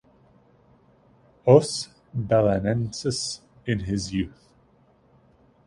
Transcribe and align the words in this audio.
Os 1.45 1.89
Belenenses 2.11 3.41
in 3.67 3.81
his 3.81 4.11
youth. 4.11 4.49